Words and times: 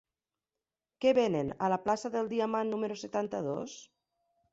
Què 1.03 1.11
venen 1.17 1.51
a 1.65 1.69
la 1.73 1.77
plaça 1.83 2.11
del 2.15 2.31
Diamant 2.31 2.71
número 2.75 2.97
setanta-dos? 3.03 3.77